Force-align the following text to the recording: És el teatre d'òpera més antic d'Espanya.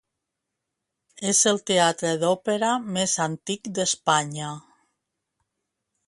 És 1.31 1.41
el 1.51 1.59
teatre 1.71 2.13
d'òpera 2.23 2.71
més 2.95 3.13
antic 3.25 3.69
d'Espanya. 3.81 4.49